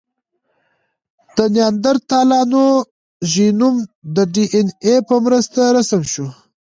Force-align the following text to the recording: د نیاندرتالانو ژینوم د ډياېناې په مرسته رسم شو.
د 1.35 1.37
نیاندرتالانو 1.55 2.63
ژینوم 3.31 3.75
د 4.15 4.17
ډياېناې 4.33 4.95
په 5.07 5.15
مرسته 5.25 5.59
رسم 5.75 6.01
شو. 6.13 6.27